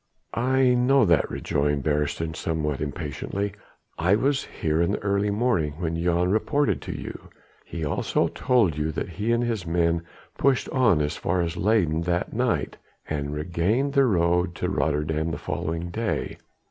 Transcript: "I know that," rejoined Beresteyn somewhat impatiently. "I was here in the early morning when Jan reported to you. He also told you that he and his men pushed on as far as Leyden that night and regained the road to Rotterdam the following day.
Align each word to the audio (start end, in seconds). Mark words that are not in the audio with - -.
"I 0.33 0.69
know 0.73 1.05
that," 1.05 1.29
rejoined 1.29 1.83
Beresteyn 1.83 2.33
somewhat 2.33 2.81
impatiently. 2.81 3.53
"I 3.99 4.15
was 4.15 4.45
here 4.45 4.81
in 4.81 4.93
the 4.93 5.03
early 5.03 5.29
morning 5.29 5.73
when 5.73 5.95
Jan 6.01 6.31
reported 6.31 6.81
to 6.81 6.91
you. 6.99 7.29
He 7.65 7.85
also 7.85 8.27
told 8.27 8.75
you 8.79 8.91
that 8.93 9.09
he 9.09 9.31
and 9.31 9.43
his 9.43 9.67
men 9.67 10.01
pushed 10.39 10.67
on 10.69 11.01
as 11.03 11.17
far 11.17 11.41
as 11.41 11.55
Leyden 11.55 12.01
that 12.01 12.33
night 12.33 12.77
and 13.07 13.31
regained 13.35 13.93
the 13.93 14.05
road 14.05 14.55
to 14.55 14.69
Rotterdam 14.69 15.29
the 15.29 15.37
following 15.37 15.91
day. 15.91 16.39